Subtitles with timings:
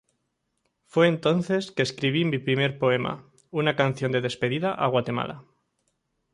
[0.87, 5.43] Fue entonces que escribí mi primer poema, una canción de despedida a Guatemala.